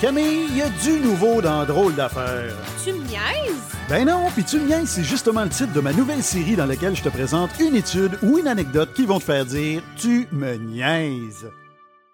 Camille, 0.00 0.46
il 0.50 0.56
y 0.56 0.62
a 0.62 0.68
du 0.68 1.00
nouveau 1.00 1.42
dans 1.42 1.64
Drôle 1.64 1.92
d'affaires. 1.96 2.54
Tu 2.84 2.92
me 2.92 2.98
niaises? 2.98 3.74
Ben 3.88 4.06
non, 4.06 4.28
puis 4.32 4.44
tu 4.44 4.60
me 4.60 4.66
niaises, 4.68 4.90
c'est 4.90 5.02
justement 5.02 5.42
le 5.42 5.48
titre 5.48 5.72
de 5.72 5.80
ma 5.80 5.92
nouvelle 5.92 6.22
série 6.22 6.54
dans 6.54 6.66
laquelle 6.66 6.94
je 6.94 7.02
te 7.02 7.08
présente 7.08 7.50
une 7.58 7.74
étude 7.74 8.16
ou 8.22 8.38
une 8.38 8.46
anecdote 8.46 8.90
qui 8.94 9.06
vont 9.06 9.18
te 9.18 9.24
faire 9.24 9.44
dire 9.44 9.82
Tu 9.96 10.28
me 10.30 10.54
niaises. 10.54 11.48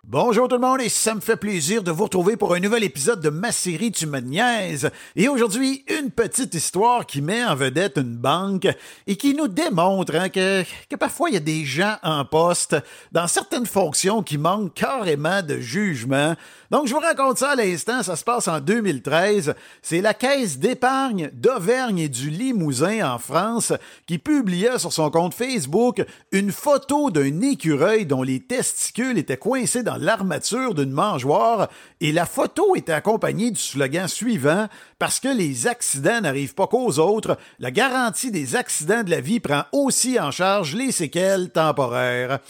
Bonjour 0.07 0.49
tout 0.49 0.57
le 0.57 0.61
monde 0.61 0.83
et 0.83 0.91
ça 0.91 1.15
me 1.15 1.21
fait 1.21 1.35
plaisir 1.35 1.83
de 1.83 1.91
vous 1.91 2.05
retrouver 2.05 2.37
pour 2.37 2.55
un 2.55 2.61
nouvel 2.61 2.85
épisode 2.85 3.23
de 3.23 3.31
ma 3.31 3.51
série 3.53 3.91
Tu 3.91 4.07
me 4.07 4.21
niaises. 4.21 4.91
Et 5.17 5.29
aujourd'hui, 5.29 5.83
une 5.89 6.11
petite 6.11 6.53
histoire 6.53 7.07
qui 7.07 7.23
met 7.23 7.43
en 7.43 7.55
vedette 7.55 7.97
une 7.97 8.17
banque 8.17 8.69
et 9.07 9.17
qui 9.17 9.35
nous 9.35 9.49
démontre 9.49 10.15
hein, 10.15 10.29
que, 10.29 10.63
que 10.91 10.97
parfois 10.97 11.31
il 11.31 11.35
y 11.35 11.39
a 11.39 11.41
des 11.41 11.65
gens 11.65 11.97
en 12.03 12.27
poste 12.27 12.77
dans 13.13 13.27
certaines 13.27 13.65
fonctions 13.65 14.23
qui 14.23 14.37
manquent 14.37 14.75
carrément 14.75 15.43
de 15.43 15.59
jugement. 15.59 16.35
Donc 16.71 16.87
je 16.87 16.93
vous 16.93 17.01
raconte 17.01 17.39
ça 17.39 17.53
à 17.53 17.57
l'instant, 17.57 18.03
ça 18.03 18.17
se 18.17 18.25
passe 18.25 18.47
en 18.47 18.61
2013. 18.61 19.55
C'est 19.81 20.03
la 20.03 20.13
Caisse 20.13 20.59
d'épargne 20.59 21.31
d'Auvergne 21.33 22.01
et 22.01 22.09
du 22.11 22.29
Limousin 22.29 23.11
en 23.11 23.19
France 23.19 23.73
qui 24.07 24.19
publia 24.19 24.79
sur 24.79 24.93
son 24.93 25.11
compte 25.11 25.35
Facebook 25.35 26.05
une 26.31 26.53
photo 26.53 27.11
d'un 27.11 27.41
écureuil 27.41 28.05
dont 28.05 28.23
les 28.23 28.41
testicules 28.41 29.17
étaient 29.17 29.39
coincés 29.39 29.83
dans 29.83 29.94
l'armature 29.99 30.75
d'une 30.75 30.91
mangeoire 30.91 31.69
et 32.01 32.13
la 32.13 32.27
photo 32.27 32.77
était 32.77 32.93
accompagnée 32.93 33.51
du 33.51 33.61
slogan 33.61 34.09
suivant 34.09 34.69
Parce 34.99 35.21
que 35.21 35.29
les 35.29 35.67
accidents 35.67 36.21
n'arrivent 36.21 36.55
pas 36.55 36.67
qu'aux 36.67 36.99
autres, 36.99 37.39
la 37.59 37.71
garantie 37.71 38.31
des 38.31 38.57
accidents 38.57 39.03
de 39.03 39.11
la 39.11 39.21
vie 39.21 39.41
prend 39.41 39.65
aussi 39.73 40.19
en 40.19 40.31
charge 40.31 40.75
les 40.75 40.93
séquelles 40.93 41.51
temporaires. 41.51 42.41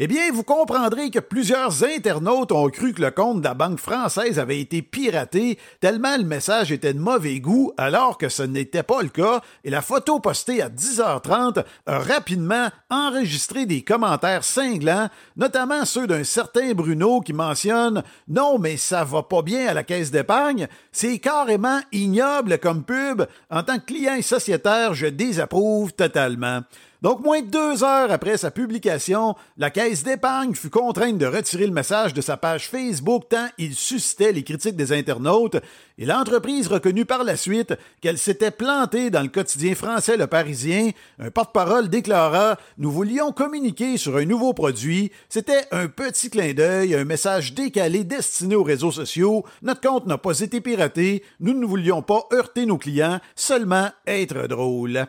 Eh 0.00 0.06
bien, 0.06 0.30
vous 0.32 0.44
comprendrez 0.44 1.10
que 1.10 1.18
plusieurs 1.18 1.82
internautes 1.82 2.52
ont 2.52 2.68
cru 2.68 2.92
que 2.92 3.02
le 3.02 3.10
compte 3.10 3.40
de 3.40 3.44
la 3.44 3.54
Banque 3.54 3.80
française 3.80 4.38
avait 4.38 4.60
été 4.60 4.80
piraté, 4.80 5.58
tellement 5.80 6.16
le 6.16 6.22
message 6.22 6.70
était 6.70 6.94
de 6.94 7.00
mauvais 7.00 7.40
goût, 7.40 7.72
alors 7.76 8.16
que 8.16 8.28
ce 8.28 8.44
n'était 8.44 8.84
pas 8.84 9.02
le 9.02 9.08
cas, 9.08 9.40
et 9.64 9.70
la 9.70 9.82
photo 9.82 10.20
postée 10.20 10.62
à 10.62 10.68
10h30 10.68 11.64
a 11.86 11.98
rapidement 11.98 12.68
enregistré 12.90 13.66
des 13.66 13.82
commentaires 13.82 14.44
cinglants, 14.44 15.08
notamment 15.36 15.84
ceux 15.84 16.06
d'un 16.06 16.22
certain 16.22 16.74
Bruno 16.74 17.20
qui 17.20 17.32
mentionne 17.32 18.04
Non, 18.28 18.60
mais 18.60 18.76
ça 18.76 19.02
va 19.02 19.24
pas 19.24 19.42
bien 19.42 19.66
à 19.66 19.74
la 19.74 19.82
caisse 19.82 20.12
d'épargne, 20.12 20.68
c'est 20.92 21.18
carrément 21.18 21.80
ignoble 21.90 22.58
comme 22.60 22.84
pub. 22.84 23.26
En 23.50 23.64
tant 23.64 23.80
que 23.80 23.86
client 23.86 24.22
sociétaire, 24.22 24.94
je 24.94 25.08
désapprouve 25.08 25.92
totalement. 25.92 26.60
Donc, 27.00 27.20
moins 27.20 27.42
de 27.42 27.46
deux 27.46 27.84
heures 27.84 28.10
après 28.10 28.36
sa 28.36 28.50
publication, 28.50 29.36
la 29.56 29.70
Caisse 29.70 30.02
d'épargne 30.02 30.56
fut 30.56 30.68
contrainte 30.68 31.16
de 31.16 31.26
retirer 31.26 31.66
le 31.66 31.72
message 31.72 32.12
de 32.12 32.20
sa 32.20 32.36
page 32.36 32.68
Facebook 32.68 33.28
tant 33.30 33.46
il 33.56 33.76
suscitait 33.76 34.32
les 34.32 34.42
critiques 34.42 34.74
des 34.74 34.92
internautes, 34.92 35.58
et 35.96 36.06
l'entreprise 36.06 36.66
reconnut 36.66 37.04
par 37.04 37.22
la 37.22 37.36
suite 37.36 37.74
qu'elle 38.00 38.18
s'était 38.18 38.50
plantée 38.50 39.10
dans 39.10 39.22
le 39.22 39.28
quotidien 39.28 39.76
français 39.76 40.16
Le 40.16 40.26
Parisien. 40.26 40.90
Un 41.20 41.30
porte-parole 41.30 41.88
déclara 41.88 42.56
Nous 42.78 42.90
voulions 42.90 43.30
communiquer 43.30 43.96
sur 43.96 44.16
un 44.16 44.24
nouveau 44.24 44.52
produit. 44.52 45.12
C'était 45.28 45.66
un 45.70 45.86
petit 45.86 46.30
clin 46.30 46.52
d'œil, 46.52 46.96
un 46.96 47.04
message 47.04 47.54
décalé 47.54 48.02
destiné 48.02 48.56
aux 48.56 48.64
réseaux 48.64 48.92
sociaux. 48.92 49.44
Notre 49.62 49.80
compte 49.82 50.06
n'a 50.06 50.18
pas 50.18 50.40
été 50.40 50.60
piraté. 50.60 51.22
Nous 51.38 51.54
ne 51.54 51.66
voulions 51.66 52.02
pas 52.02 52.26
heurter 52.32 52.66
nos 52.66 52.78
clients, 52.78 53.20
seulement 53.36 53.90
être 54.04 54.48
drôles. 54.48 55.06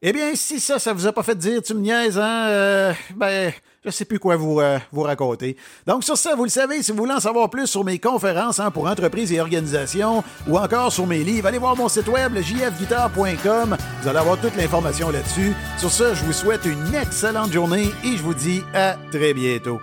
Eh 0.00 0.12
bien, 0.12 0.30
si 0.36 0.60
ça, 0.60 0.78
ça 0.78 0.92
vous 0.92 1.08
a 1.08 1.12
pas 1.12 1.24
fait 1.24 1.36
dire, 1.36 1.60
tu 1.60 1.74
me 1.74 1.80
niaises, 1.80 2.18
hein, 2.18 2.46
euh, 2.48 2.92
ben, 3.16 3.52
je 3.84 3.90
sais 3.90 4.04
plus 4.04 4.20
quoi 4.20 4.36
vous, 4.36 4.60
euh, 4.60 4.78
vous 4.92 5.02
raconter. 5.02 5.56
Donc, 5.88 6.04
sur 6.04 6.16
ça, 6.16 6.36
vous 6.36 6.44
le 6.44 6.50
savez, 6.50 6.84
si 6.84 6.92
vous 6.92 6.98
voulez 6.98 7.14
en 7.14 7.20
savoir 7.20 7.50
plus 7.50 7.66
sur 7.66 7.82
mes 7.84 7.98
conférences 7.98 8.60
hein, 8.60 8.70
pour 8.70 8.86
entreprises 8.86 9.32
et 9.32 9.40
organisations 9.40 10.22
ou 10.46 10.56
encore 10.56 10.92
sur 10.92 11.04
mes 11.04 11.24
livres, 11.24 11.48
allez 11.48 11.58
voir 11.58 11.74
mon 11.74 11.88
site 11.88 12.06
web, 12.06 12.32
le 12.32 12.42
jfguitar.com. 12.42 13.76
Vous 14.02 14.08
allez 14.08 14.18
avoir 14.18 14.40
toute 14.40 14.54
l'information 14.56 15.10
là-dessus. 15.10 15.52
Sur 15.78 15.90
ça, 15.90 16.14
je 16.14 16.24
vous 16.24 16.32
souhaite 16.32 16.64
une 16.64 16.94
excellente 16.94 17.52
journée 17.52 17.90
et 18.04 18.16
je 18.16 18.22
vous 18.22 18.34
dis 18.34 18.62
à 18.74 18.94
très 19.10 19.34
bientôt. 19.34 19.80